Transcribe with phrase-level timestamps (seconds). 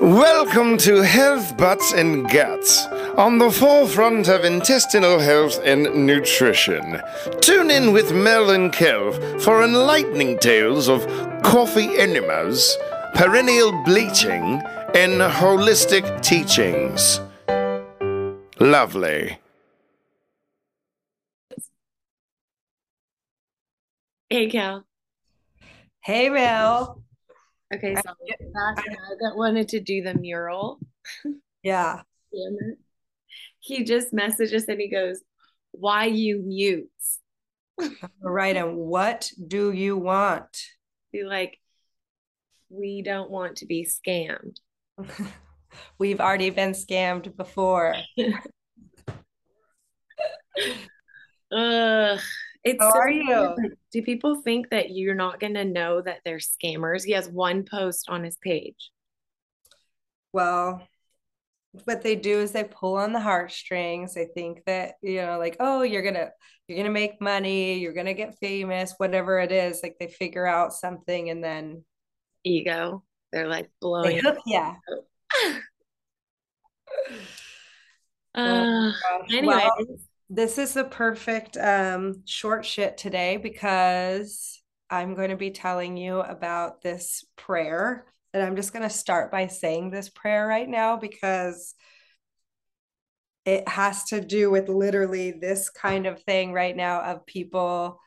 [0.00, 7.00] Welcome to Health Butts and Guts, on the forefront of intestinal health and nutrition.
[7.40, 11.06] Tune in with Mel and Kev for enlightening tales of
[11.42, 12.76] coffee enemas,
[13.14, 14.62] perineal bleaching,
[14.94, 17.20] and holistic teachings.
[18.58, 19.38] Lovely.
[24.30, 24.84] Hey, Cal.
[26.00, 27.02] Hey, Mel.
[27.74, 30.80] Okay, so that guy that wanted to do the mural.
[31.64, 32.02] Yeah.
[33.60, 35.22] He just messaged us and he goes,
[35.70, 37.20] Why you mutes?
[38.20, 38.56] Right.
[38.56, 40.48] And what do you want?
[41.12, 41.60] Be like,
[42.68, 44.56] We don't want to be scammed.
[45.98, 47.94] We've already been scammed before.
[51.52, 52.18] Ugh.
[52.64, 53.54] It's How so are you?
[53.90, 57.04] Do people think that you're not going to know that they're scammers?
[57.04, 58.90] He has one post on his page.
[60.32, 60.86] Well,
[61.84, 64.14] what they do is they pull on the heartstrings.
[64.14, 66.30] They think that, you know, like, oh, you're gonna
[66.68, 69.80] you're gonna make money, you're gonna get famous, whatever it is.
[69.82, 71.84] Like they figure out something and then
[72.44, 73.04] Ego.
[73.32, 74.74] They're like blowing they hook yeah.
[78.34, 79.34] Uh, gosh.
[79.34, 79.98] anyway, Well,
[80.34, 86.20] this is the perfect um, short shit today because I'm going to be telling you
[86.20, 88.06] about this prayer.
[88.32, 91.74] And I'm just going to start by saying this prayer right now because
[93.44, 98.00] it has to do with literally this kind of thing right now of people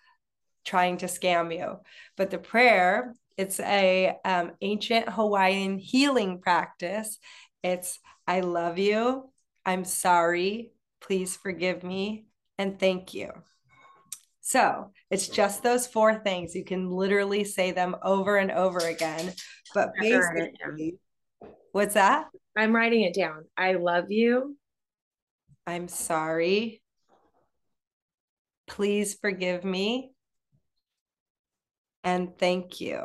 [0.65, 1.75] trying to scam you.
[2.17, 7.19] But the prayer, it's a um, ancient Hawaiian healing practice.
[7.61, 9.29] It's I love you.
[9.63, 10.71] I'm sorry.
[11.05, 12.25] Please forgive me
[12.57, 13.31] and thank you.
[14.41, 16.55] So it's just those four things.
[16.55, 19.33] You can literally say them over and over again.
[19.73, 20.67] But I've heard it, yeah.
[20.67, 20.99] basically,
[21.71, 22.27] what's that?
[22.57, 23.45] I'm writing it down.
[23.57, 24.55] I love you.
[25.67, 26.81] I'm sorry.
[28.67, 30.11] Please forgive me.
[32.03, 33.01] And thank you.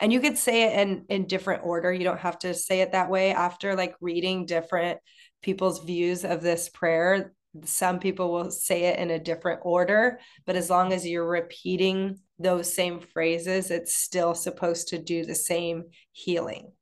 [0.00, 1.92] And you could say it in in different order.
[1.92, 4.98] You don't have to say it that way after like reading different
[5.42, 7.32] people's views of this prayer.
[7.64, 12.18] Some people will say it in a different order, but as long as you're repeating
[12.38, 16.72] those same phrases, it's still supposed to do the same healing.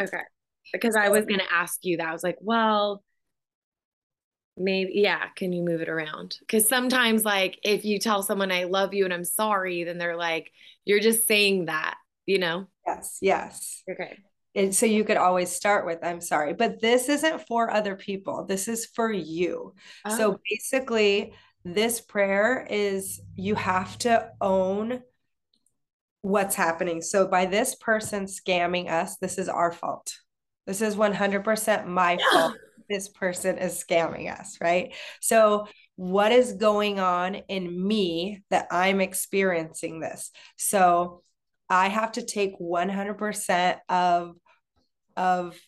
[0.00, 0.22] Okay.
[0.72, 2.08] Because I was going to ask you that.
[2.08, 3.02] I was like, well,
[4.56, 6.36] maybe, yeah, can you move it around?
[6.40, 10.16] Because sometimes, like, if you tell someone I love you and I'm sorry, then they're
[10.16, 10.50] like,
[10.84, 12.66] you're just saying that, you know?
[12.86, 13.82] Yes, yes.
[13.90, 14.18] Okay.
[14.54, 18.44] And so you could always start with, I'm sorry, but this isn't for other people.
[18.44, 19.74] This is for you.
[20.04, 20.36] Oh, So ah.
[20.48, 21.34] basically,
[21.64, 25.02] this prayer is you have to own
[26.20, 27.02] what's happening.
[27.02, 30.14] So by this person scamming us, this is our fault.
[30.66, 32.56] This is 100% my fault.
[32.88, 34.94] This person is scamming us, right?
[35.20, 35.66] So
[35.96, 40.30] what is going on in me that I'm experiencing this?
[40.56, 41.22] So
[41.68, 44.36] I have to take 100% of
[45.16, 45.58] of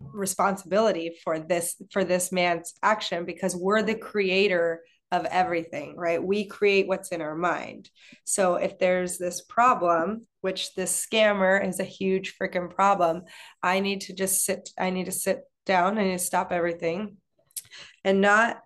[0.00, 4.82] responsibility for this for this man's action because we're the creator
[5.12, 6.22] of everything right?
[6.22, 7.88] We create what's in our mind.
[8.24, 13.22] So if there's this problem which this scammer is a huge freaking problem
[13.62, 17.16] i need to just sit i need to sit down and stop everything
[18.04, 18.60] and not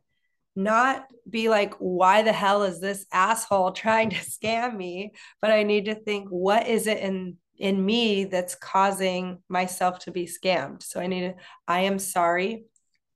[0.56, 5.12] not be like why the hell is this asshole trying to scam me?
[5.40, 10.10] But i need to think what is it in in me that's causing myself to
[10.10, 10.82] be scammed.
[10.82, 11.34] So I need to,
[11.66, 12.64] I am sorry.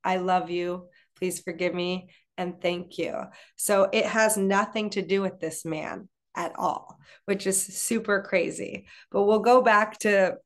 [0.03, 0.87] I love you.
[1.17, 3.13] Please forgive me and thank you.
[3.55, 8.87] So it has nothing to do with this man at all, which is super crazy.
[9.11, 10.37] But we'll go back to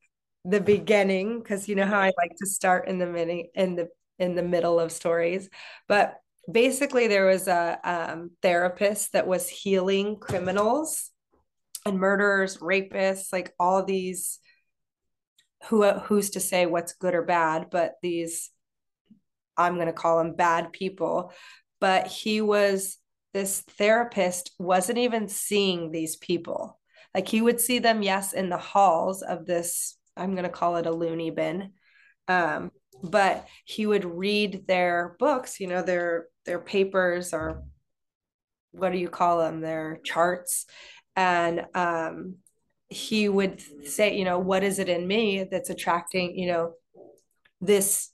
[0.44, 3.90] the beginning because you know how I like to start in the mini in the
[4.20, 5.50] in the middle of stories.
[5.88, 6.18] But
[6.52, 11.12] basically there was a um, therapist that was healing criminals
[11.86, 14.40] and murderers, rapists, like all these
[15.68, 18.50] who who's to say what's good or bad, but these
[19.58, 21.32] I'm going to call them bad people.
[21.80, 22.98] But he was
[23.34, 26.80] this therapist wasn't even seeing these people.
[27.14, 30.78] Like he would see them, yes, in the halls of this, I'm going to call
[30.78, 31.72] it a loony bin.
[32.28, 32.72] Um,
[33.04, 37.64] but he would read their books, you know, their their papers or
[38.72, 39.62] what do you call them?
[39.62, 40.66] Their charts
[41.16, 42.36] and um,
[42.90, 46.74] he would say you know what is it in me that's attracting you know
[47.62, 48.12] this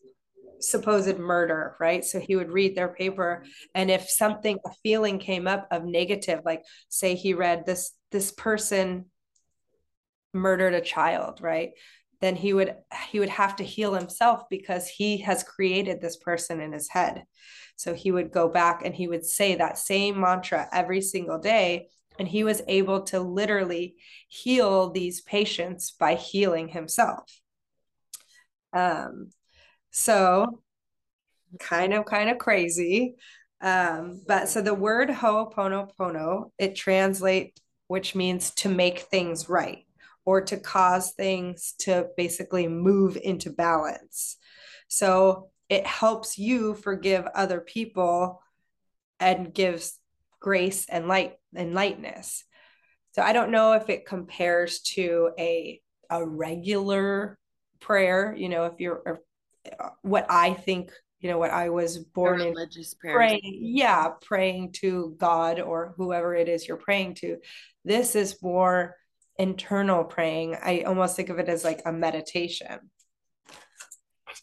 [0.63, 2.03] supposed murder right?
[2.05, 3.43] So he would read their paper.
[3.73, 8.31] And if something a feeling came up of negative like say he read this this
[8.31, 9.05] person
[10.33, 11.71] murdered a child right?
[12.21, 12.75] Then he would
[13.09, 17.23] he would have to heal himself because he has created this person in his head.
[17.75, 21.87] So he would go back and he would say that same mantra every single day
[22.19, 23.95] and he was able to literally
[24.27, 27.39] heal these patients by healing himself
[28.73, 29.29] um
[29.91, 30.61] so
[31.59, 33.15] kind of kind of crazy
[33.61, 39.85] um but so the word ho'oponopono it translates, which means to make things right
[40.25, 44.37] or to cause things to basically move into balance.
[44.87, 48.41] So it helps you forgive other people
[49.19, 49.97] and gives
[50.39, 52.43] grace and light and lightness.
[53.13, 57.37] So I don't know if it compares to a a regular
[57.79, 59.21] prayer, you know, if you're
[60.01, 65.15] what I think, you know, what I was born in religious praying, yeah, praying to
[65.17, 67.37] God or whoever it is you're praying to.
[67.85, 68.95] This is more
[69.37, 70.55] internal praying.
[70.61, 72.91] I almost think of it as like a meditation.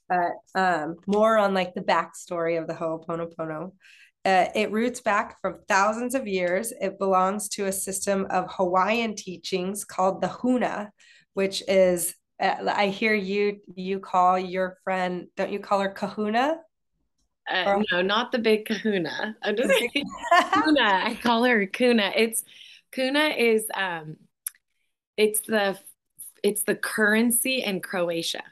[0.08, 3.72] But um, more on like the backstory of the Ho'oponopono.
[4.24, 6.72] Uh, it roots back from thousands of years.
[6.80, 10.90] It belongs to a system of Hawaiian teachings called the Huna,
[11.34, 16.58] which is uh, I hear you you call your friend, don't you call her Kahuna?
[17.50, 19.36] Uh, no, not the big Kahuna.
[19.42, 19.72] I'm just
[20.52, 21.02] Kuna.
[21.04, 22.12] I call her Kuna.
[22.14, 22.44] It's
[22.92, 24.16] Kuna is um
[25.16, 25.78] it's the
[26.42, 28.42] it's the currency in Croatia.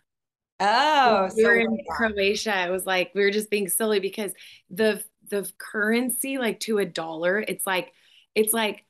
[0.59, 2.67] Oh, we were in Croatia.
[2.67, 4.33] It was like we were just being silly because
[4.71, 7.93] the the currency, like to a dollar, it's like
[8.35, 8.85] it's like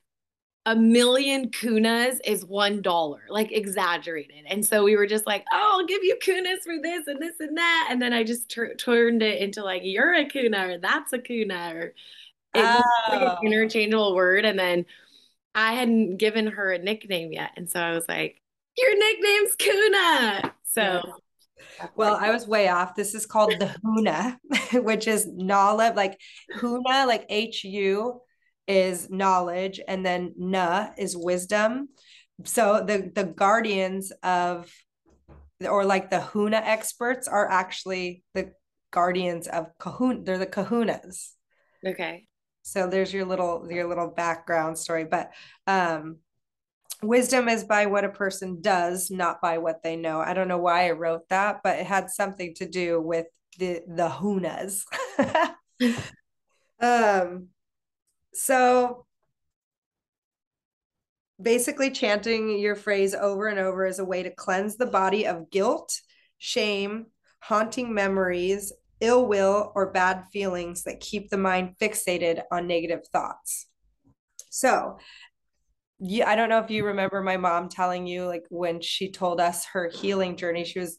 [0.66, 4.44] a million kunas is one dollar, like exaggerated.
[4.48, 7.38] And so we were just like, oh, I'll give you kunas for this and this
[7.38, 7.88] and that.
[7.90, 11.72] And then I just turned it into like, you're a kuna or that's a kuna
[11.72, 11.94] or
[12.56, 12.82] oh.
[13.10, 13.46] like an oh.
[13.46, 14.44] interchangeable word.
[14.44, 14.86] And then
[15.54, 17.52] I hadn't given her a nickname yet.
[17.56, 18.42] And so I was like,
[18.76, 20.54] Your nickname's Kuna.
[20.64, 21.00] So
[21.94, 22.94] well, I was way off.
[22.94, 24.36] This is called the Huna,
[24.82, 26.20] which is knowledge, like
[26.56, 28.20] Huna, like H U
[28.66, 31.88] is knowledge, and then Na is wisdom.
[32.44, 34.72] So the the guardians of
[35.66, 38.52] or like the Huna experts are actually the
[38.90, 40.22] guardians of kahuna.
[40.22, 41.32] They're the kahunas.
[41.84, 42.26] Okay
[42.66, 45.30] so there's your little your little background story but
[45.68, 46.18] um
[47.02, 50.58] wisdom is by what a person does not by what they know i don't know
[50.58, 53.26] why i wrote that but it had something to do with
[53.58, 54.82] the the hunas
[56.80, 57.48] um
[58.32, 59.06] so
[61.40, 65.50] basically chanting your phrase over and over is a way to cleanse the body of
[65.50, 66.00] guilt
[66.38, 67.06] shame
[67.40, 73.66] haunting memories ill will, or bad feelings that keep the mind fixated on negative thoughts.
[74.50, 74.98] So,
[75.98, 79.40] yeah, I don't know if you remember my mom telling you, like, when she told
[79.40, 80.98] us her healing journey, she was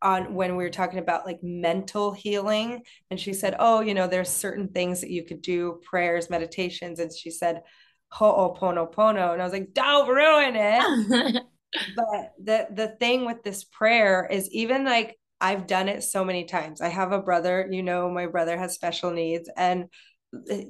[0.00, 2.82] on when we were talking about like mental healing.
[3.10, 7.00] And she said, Oh, you know, there's certain things that you could do, prayers, meditations.
[7.00, 7.62] And she said,
[8.12, 9.32] Ho'oponopono.
[9.32, 11.42] And I was like, Don't ruin it.
[11.96, 16.44] but the the thing with this prayer is even like I've done it so many
[16.44, 16.80] times.
[16.80, 19.86] I have a brother, you know, my brother has special needs and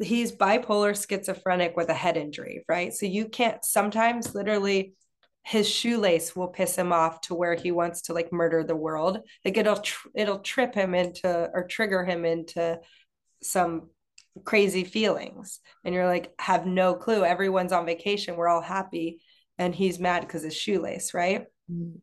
[0.01, 2.93] he's bipolar schizophrenic with a head injury, right?
[2.93, 4.95] So you can't sometimes literally
[5.43, 9.21] his shoelace will piss him off to where he wants to like murder the world.
[9.45, 12.79] Like it'll tr- it'll trip him into or trigger him into
[13.43, 13.91] some
[14.45, 15.61] crazy feelings.
[15.85, 17.25] And you're like have no clue.
[17.25, 19.21] Everyone's on vacation, we're all happy
[19.57, 21.47] and he's mad cuz his shoelace, right?
[21.71, 21.97] Mm-hmm.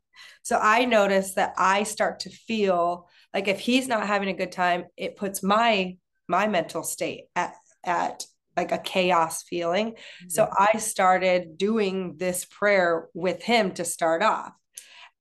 [0.43, 4.51] So I notice that I start to feel like if he's not having a good
[4.51, 5.97] time, it puts my
[6.27, 8.25] my mental state at at
[8.57, 9.91] like a chaos feeling.
[9.91, 10.29] Mm-hmm.
[10.29, 14.53] So I started doing this prayer with him to start off.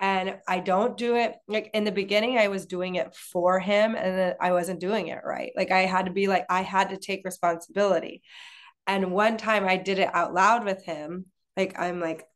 [0.01, 3.95] And I don't do it like in the beginning, I was doing it for him
[3.95, 5.53] and then I wasn't doing it right.
[5.57, 8.23] Like I had to be like, I had to take responsibility.
[8.87, 11.27] And one time I did it out loud with him.
[11.57, 12.27] Like, I'm like,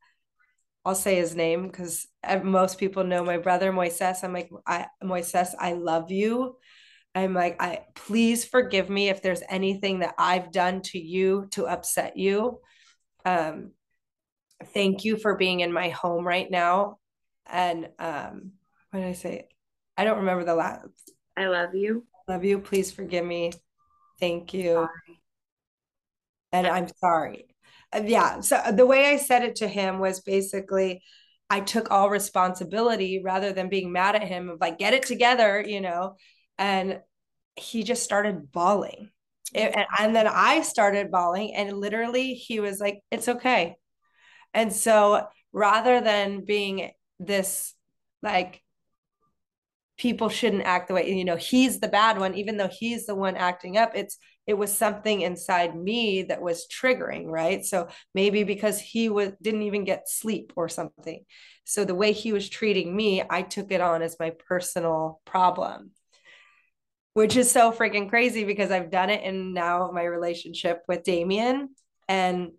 [0.85, 2.07] I'll say his name because
[2.43, 4.23] most people know my brother Moises.
[4.23, 6.55] I'm like, I Moises, I love you.
[7.15, 11.65] I'm like, I please forgive me if there's anything that I've done to you to
[11.65, 12.59] upset you.
[13.25, 13.71] Um,
[14.73, 16.99] thank you for being in my home right now.
[17.45, 18.51] And um,
[18.91, 19.47] what did I say?
[19.97, 21.11] I don't remember the last.
[21.35, 22.05] I love you.
[22.27, 22.59] Love you.
[22.59, 23.51] Please forgive me.
[24.19, 24.73] Thank you.
[24.73, 25.21] Sorry.
[26.51, 27.45] And I'm sorry.
[27.91, 28.41] Uh, yeah.
[28.41, 31.01] So uh, the way I said it to him was basically,
[31.49, 35.63] I took all responsibility rather than being mad at him of like, get it together,
[35.65, 36.15] you know.
[36.59, 36.99] And
[37.55, 39.09] he just started bawling.
[39.55, 43.77] It, and, and then I started bawling, and literally he was like, it's okay.
[44.53, 47.73] And so rather than being this
[48.21, 48.61] like
[49.97, 53.15] people shouldn't act the way you know he's the bad one even though he's the
[53.15, 58.43] one acting up it's it was something inside me that was triggering right so maybe
[58.43, 61.25] because he was didn't even get sleep or something
[61.65, 65.91] so the way he was treating me i took it on as my personal problem
[67.19, 71.67] which is so freaking crazy because i've done it in now my relationship with damien
[72.07, 72.51] and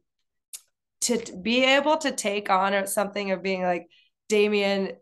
[1.00, 3.86] to be able to take on something of being like
[4.28, 4.92] damien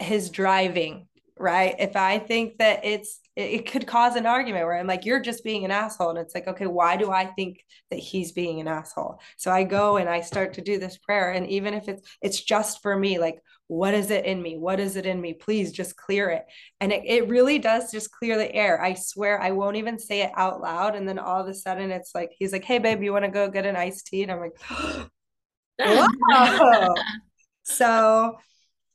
[0.00, 1.06] his driving
[1.40, 1.74] right?
[1.78, 5.42] If I think that it's it could cause an argument where I'm like, you're just
[5.42, 6.10] being an asshole.
[6.10, 9.20] And it's like, okay, why do I think that he's being an asshole?
[9.38, 11.32] So I go and I start to do this prayer.
[11.32, 14.58] And even if it's it's just for me, like, what is it in me?
[14.58, 15.32] What is it in me?
[15.32, 16.44] Please just clear it.
[16.80, 18.82] And it, it really does just clear the air.
[18.82, 20.96] I swear I won't even say it out loud.
[20.96, 23.30] And then all of a sudden it's like, he's like, hey babe, you want to
[23.30, 24.24] go get an iced tea?
[24.24, 24.58] And I'm like,
[27.62, 28.38] so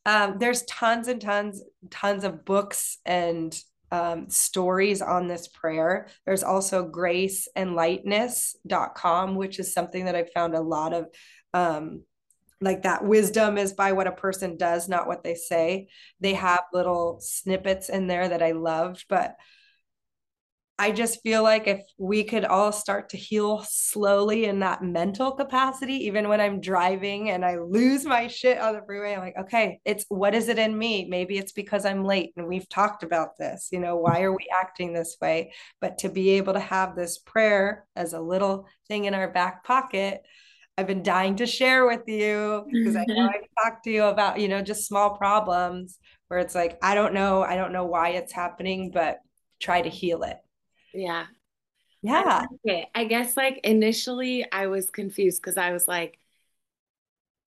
[0.05, 3.57] um, there's tons and tons, tons of books and
[3.91, 6.09] um, stories on this prayer.
[6.25, 11.05] There's also grace and graceandlightness.com, which is something that I found a lot of
[11.53, 12.03] um,
[12.65, 15.87] like that wisdom is by what a person does, not what they say.
[16.19, 19.35] They have little snippets in there that I loved, but
[20.77, 25.31] I just feel like if we could all start to heal slowly in that mental
[25.31, 29.37] capacity, even when I'm driving and I lose my shit on the freeway, I'm like,
[29.39, 31.07] okay, it's what is it in me?
[31.09, 33.69] Maybe it's because I'm late and we've talked about this.
[33.71, 35.53] You know, why are we acting this way?
[35.79, 39.63] But to be able to have this prayer as a little thing in our back
[39.63, 40.23] pocket,
[40.77, 43.29] I've been dying to share with you because I know mm-hmm.
[43.29, 47.13] I've talked to you about, you know, just small problems where it's like, I don't
[47.13, 49.19] know, I don't know why it's happening, but
[49.59, 50.37] try to heal it.
[50.93, 51.27] Yeah.
[52.01, 52.45] Yeah.
[52.65, 52.89] Okay.
[52.93, 56.19] I guess like initially I was confused because I was like,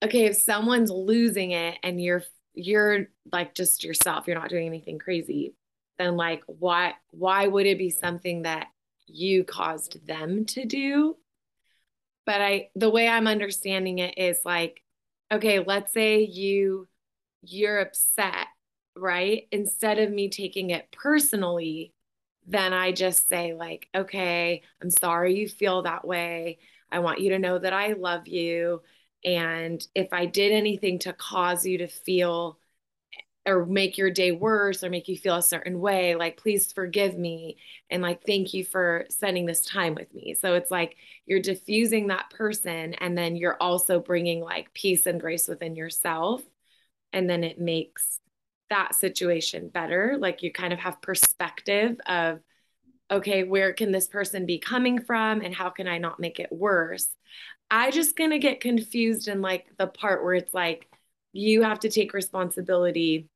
[0.02, 2.23] okay, if someone's losing it and you're
[2.54, 5.54] you're like just yourself, you're not doing anything crazy,
[5.99, 8.68] then like why why would it be something that
[9.06, 11.16] you caused them to do?
[12.28, 14.82] But I the way I'm understanding it is like,
[15.32, 16.87] okay, let's say you
[17.40, 18.49] you're upset,
[18.94, 19.49] right?
[19.50, 21.94] Instead of me taking it personally,
[22.47, 26.58] then I just say, like, okay, I'm sorry you feel that way.
[26.92, 28.82] I want you to know that I love you.
[29.25, 32.58] And if I did anything to cause you to feel
[33.49, 37.19] or make your day worse or make you feel a certain way, like, please forgive
[37.19, 37.57] me.
[37.90, 40.35] And like, thank you for spending this time with me.
[40.35, 42.95] So it's like you're diffusing that person.
[42.95, 46.43] And then you're also bringing like peace and grace within yourself.
[47.12, 48.21] And then it makes
[48.69, 50.17] that situation better.
[50.19, 52.40] Like you kind of have perspective of,
[53.11, 56.52] okay, where can this person be coming from and how can I not make it
[56.52, 57.09] worse?
[57.71, 60.87] I just gonna get confused in like the part where it's like
[61.33, 63.28] you have to take responsibility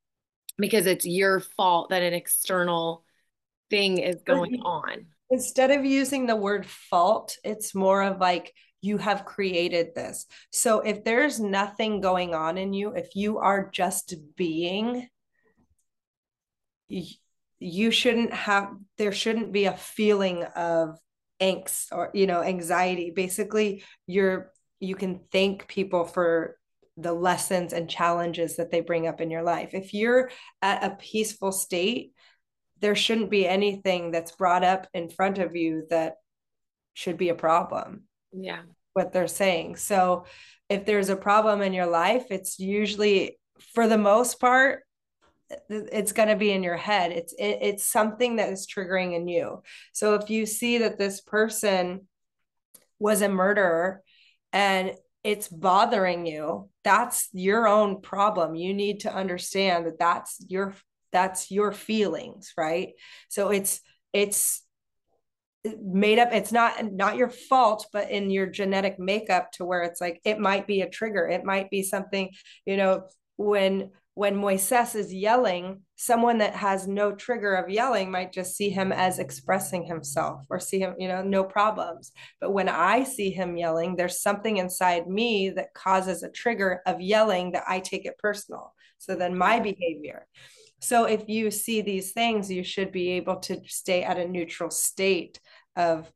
[0.62, 3.04] because it's your fault that an external
[3.68, 5.06] thing is going on.
[5.28, 10.26] Instead of using the word fault, it's more of like you have created this.
[10.50, 15.08] So if there's nothing going on in you, if you are just being,
[16.88, 20.96] you shouldn't have there shouldn't be a feeling of
[21.40, 26.58] angst or you know anxiety basically you're you can thank people for
[26.96, 29.70] the lessons and challenges that they bring up in your life.
[29.72, 30.30] If you're
[30.60, 32.12] at a peaceful state
[32.82, 36.16] there shouldn't be anything that's brought up in front of you that
[36.94, 38.62] should be a problem yeah.
[38.92, 39.76] what they're saying.
[39.76, 40.26] So
[40.68, 43.38] if there's a problem in your life it's usually
[43.74, 44.82] for the most part
[45.68, 47.12] it's going to be in your head.
[47.12, 49.62] It's it, it's something that is triggering in you.
[49.92, 52.08] So if you see that this person
[52.98, 54.02] was a murderer
[54.52, 54.94] and
[55.24, 58.54] it's bothering you that's your own problem.
[58.54, 60.74] You need to understand that that's your
[61.12, 62.90] that's your feelings right?
[63.28, 63.80] So it's
[64.12, 64.62] it's
[65.80, 70.00] made up it's not not your fault but in your genetic makeup to where it's
[70.00, 71.28] like it might be a trigger.
[71.28, 72.30] It might be something
[72.66, 73.04] you know
[73.36, 78.68] when when Moises is yelling, someone that has no trigger of yelling might just see
[78.68, 82.12] him as expressing himself or see him, you know, no problems.
[82.40, 87.00] But when I see him yelling, there's something inside me that causes a trigger of
[87.00, 88.74] yelling that I take it personal.
[88.98, 90.26] So then my behavior.
[90.80, 94.70] So if you see these things, you should be able to stay at a neutral
[94.70, 95.40] state
[95.74, 96.12] of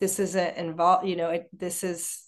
[0.00, 2.20] this isn't involved, you know, it, this is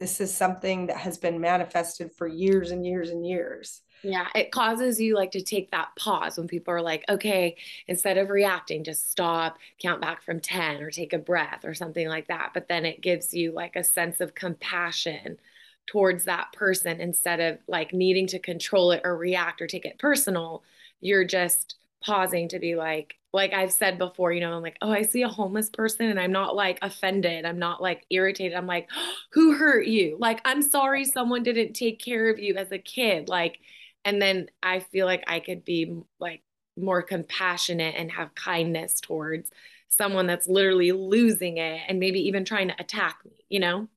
[0.00, 4.50] this is something that has been manifested for years and years and years yeah, it
[4.50, 7.56] causes you like to take that pause when people are like, okay,
[7.86, 12.08] instead of reacting, just stop, count back from 10 or take a breath or something
[12.08, 12.50] like that.
[12.52, 15.38] But then it gives you like a sense of compassion
[15.86, 19.98] towards that person instead of like needing to control it or react or take it
[20.00, 20.64] personal.
[21.00, 24.90] You're just pausing to be like, like I've said before, you know, I'm like, oh,
[24.90, 27.44] I see a homeless person and I'm not like offended.
[27.44, 28.56] I'm not like irritated.
[28.56, 28.88] I'm like,
[29.32, 30.16] who hurt you?
[30.20, 33.28] Like, I'm sorry someone didn't take care of you as a kid.
[33.28, 33.58] Like,
[34.04, 36.42] and then I feel like I could be like
[36.76, 39.50] more compassionate and have kindness towards
[39.88, 43.88] someone that's literally losing it and maybe even trying to attack me, you know?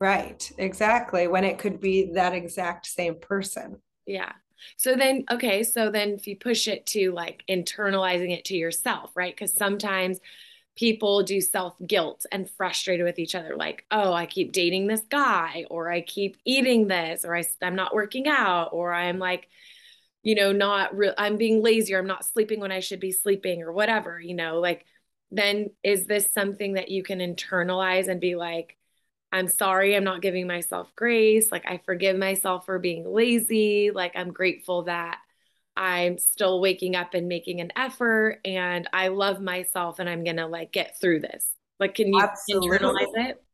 [0.00, 1.28] Right, exactly.
[1.28, 3.78] When it could be that exact same person.
[4.06, 4.32] Yeah.
[4.76, 9.10] So then, okay, so then if you push it to like internalizing it to yourself,
[9.14, 9.34] right?
[9.34, 10.18] Because sometimes
[10.76, 15.02] people do self guilt and frustrated with each other, like, oh, I keep dating this
[15.08, 19.48] guy, or I keep eating this, or I, I'm not working out, or I'm like,
[20.22, 23.12] you know, not real, I'm being lazy, or I'm not sleeping when I should be
[23.12, 24.84] sleeping, or whatever, you know, like,
[25.30, 28.76] then is this something that you can internalize and be like,
[29.32, 31.50] I'm sorry, I'm not giving myself grace.
[31.50, 33.90] Like, I forgive myself for being lazy.
[33.90, 35.18] Like, I'm grateful that
[35.76, 40.36] I'm still waking up and making an effort and I love myself and I'm going
[40.36, 41.48] to like get through this.
[41.80, 42.78] Like, can you Absolutely.
[42.78, 43.44] internalize it?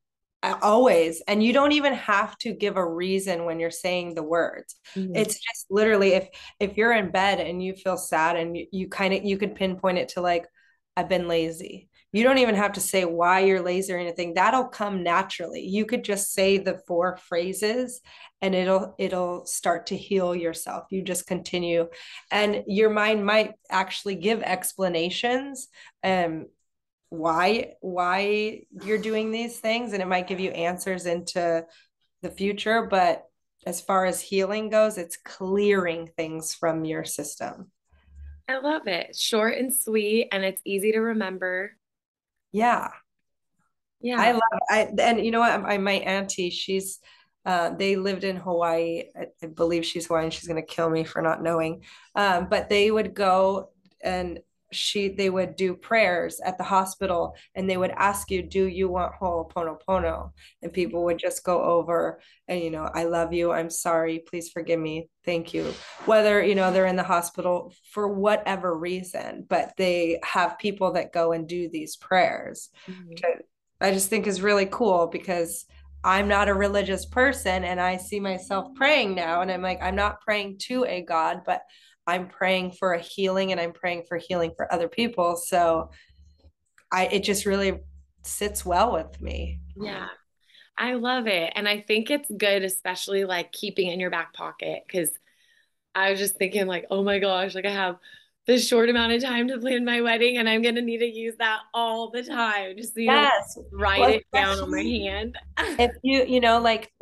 [0.63, 4.77] always and you don't even have to give a reason when you're saying the words
[4.97, 5.15] mm-hmm.
[5.15, 8.89] it's just literally if if you're in bed and you feel sad and you, you
[8.89, 10.47] kind of you could pinpoint it to like
[10.97, 14.35] i've been lazy you don't even have to say why you're lazy or anything.
[14.35, 15.65] That'll come naturally.
[15.65, 18.01] You could just say the four phrases
[18.43, 20.87] and it'll it'll start to heal yourself.
[20.91, 21.89] You just continue.
[22.31, 25.69] And your mind might actually give explanations
[26.03, 26.47] um
[27.11, 31.65] why why you're doing these things and it might give you answers into
[32.23, 32.87] the future.
[32.91, 33.25] But
[33.67, 37.71] as far as healing goes it's clearing things from your system.
[38.49, 39.15] I love it.
[39.15, 41.77] Short and sweet, and it's easy to remember.
[42.53, 42.91] Yeah.
[44.01, 44.17] Yeah.
[44.19, 44.41] I love
[44.71, 45.53] I and you know what?
[45.53, 47.01] I, my auntie, she's
[47.45, 49.05] uh, they lived in Hawaii.
[49.19, 50.31] I, I believe she's Hawaiian.
[50.31, 51.85] She's gonna kill me for not knowing.
[52.15, 53.71] Um, but they would go
[54.03, 54.41] and
[54.73, 58.89] she they would do prayers at the hospital and they would ask you do you
[58.89, 60.33] want ho'oponopono?
[60.63, 63.53] And people would just go over and you know i love you.
[63.53, 64.21] I'm sorry.
[64.21, 65.09] Please forgive me.
[65.25, 65.73] Thank you.
[66.07, 71.13] Whether you know they're in the hospital for whatever reason but they have people that
[71.13, 73.41] go and do these prayers mm-hmm.
[73.81, 75.67] i just think is really cool because
[76.03, 79.97] I'm not a religious person and I see myself praying now and I'm like I'm
[79.97, 81.63] not praying to a god but
[82.07, 85.37] I'm praying for a healing and I'm praying for healing for other people.
[85.37, 85.91] So
[86.93, 87.79] I it just really
[88.23, 89.61] sits well with me.
[89.77, 90.09] Yeah.
[90.77, 91.53] I love it.
[91.55, 94.83] And I think it's good, especially like keeping it in your back pocket.
[94.91, 95.11] Cause
[95.95, 97.97] I was just thinking, like, oh my gosh, like I have
[98.47, 101.37] this short amount of time to plan my wedding and I'm gonna need to use
[101.39, 102.77] that all the time.
[102.77, 103.57] Just you yes.
[103.57, 105.37] know, write well, it down on my hand.
[105.79, 106.93] if you, you know, like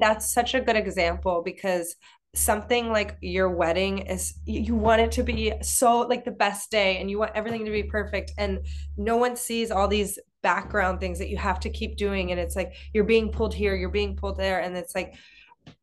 [0.00, 1.94] that's such a good example because
[2.34, 6.98] something like your wedding is you want it to be so like the best day
[6.98, 8.58] and you want everything to be perfect and
[8.96, 12.56] no one sees all these background things that you have to keep doing and it's
[12.56, 15.14] like you're being pulled here you're being pulled there and it's like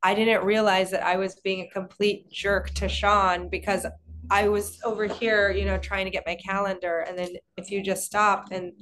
[0.04, 3.86] I didn't realize that I was being a complete jerk to Sean because
[4.30, 7.06] I was over here, you know, trying to get my calendar.
[7.08, 8.74] And then if you just stop and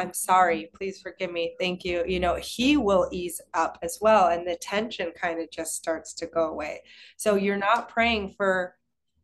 [0.00, 4.28] I'm sorry, please forgive me, thank you, you know, he will ease up as well.
[4.28, 6.82] And the tension kind of just starts to go away.
[7.16, 8.74] So you're not praying for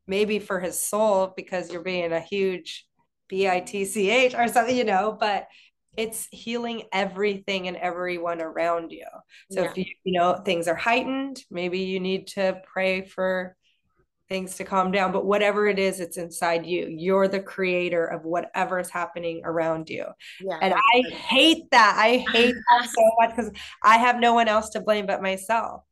[0.06, 2.86] maybe for his soul because you're being a huge
[3.28, 5.48] B-I-T-C-H or something, you know, but
[5.96, 9.06] it's healing everything and everyone around you.
[9.50, 9.70] So yeah.
[9.70, 13.56] if you, you know things are heightened, maybe you need to pray for
[14.28, 16.86] things to calm down but whatever it is it's inside you.
[16.88, 20.06] You're the creator of whatever is happening around you.
[20.40, 21.96] Yeah, and i hate that.
[21.98, 23.50] I hate that so much because
[23.82, 25.82] i have no one else to blame but myself.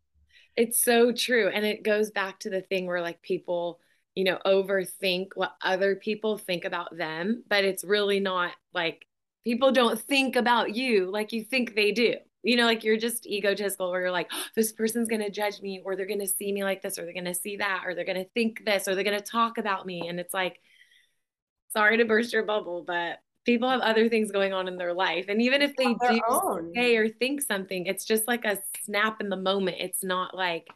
[0.57, 3.81] It's so true and it goes back to the thing where like people
[4.15, 9.07] you know overthink what other people think about them but it's really not like
[9.45, 13.27] people don't think about you like you think they do you know, like you're just
[13.27, 16.27] egotistical where you're like, oh, this person's going to judge me or they're going to
[16.27, 18.65] see me like this or they're going to see that or they're going to think
[18.65, 20.09] this or they're going to talk about me.
[20.09, 20.61] And it's like,
[21.73, 25.27] sorry to burst your bubble, but people have other things going on in their life.
[25.29, 26.73] And even if they do own.
[26.75, 29.79] say or think something, it's just like a snap in the moment.
[29.81, 30.69] It's not like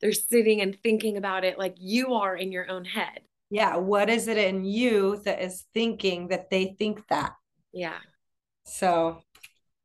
[0.00, 3.20] they're sitting and thinking about it like you are in your own head.
[3.50, 3.76] Yeah.
[3.76, 7.34] What is it in you that is thinking that they think that?
[7.72, 7.98] Yeah.
[8.64, 9.22] So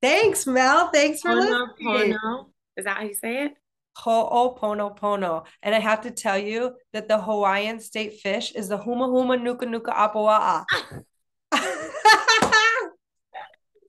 [0.01, 0.89] Thanks, Mel.
[0.89, 2.13] Thanks for Pono, listening.
[2.13, 2.45] Pono.
[2.77, 3.53] Is that how you say it?
[3.97, 5.45] Ho'oponopono.
[5.61, 9.41] And I have to tell you that the Hawaiian state fish is the huma huma
[9.41, 10.65] nuka nuka apawa'a.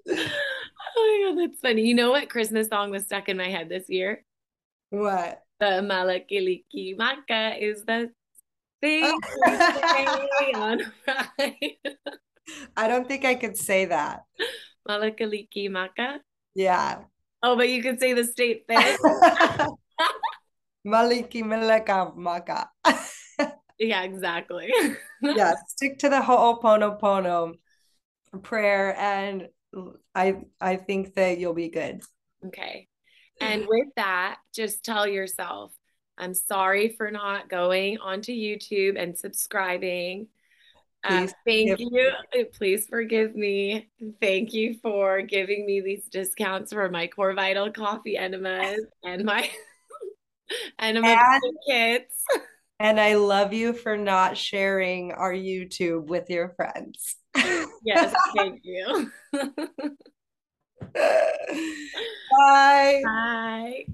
[0.97, 1.83] oh my god, that's funny.
[1.83, 4.25] You know what Christmas song was stuck in my head this year?
[4.91, 5.43] What?
[5.61, 8.11] The Mele Kalikimaka is the
[8.81, 10.53] thing oh.
[10.57, 11.79] on Friday.
[12.77, 14.25] I don't think I could say that.
[14.89, 16.21] Malakaliki Maka.
[16.55, 16.99] Yeah.
[17.43, 18.97] Oh, but you could say the state thing.
[20.87, 22.69] Maliki Malaka Maka.
[23.79, 24.73] yeah, exactly.
[25.23, 27.55] yeah, stick to the Ho'oponopono
[28.43, 29.49] prayer and
[30.15, 32.03] I I think that you'll be good.
[32.47, 32.89] Okay.
[33.41, 35.73] And with that, just tell yourself,
[36.17, 40.29] I'm sorry for not going onto YouTube and subscribing.
[41.05, 42.13] Uh, thank you.
[42.35, 42.45] Me.
[42.57, 43.89] Please forgive me.
[44.21, 49.51] Thank you for giving me these discounts for my Core Vital coffee enemas and my
[50.79, 52.25] enema and, kits.
[52.79, 57.17] And I love you for not sharing our YouTube with your friends.
[57.85, 59.11] yes, thank you.
[62.31, 63.03] Bye.
[63.05, 63.87] Bye.